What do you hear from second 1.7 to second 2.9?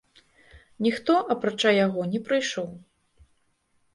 яго, не прыйшоў.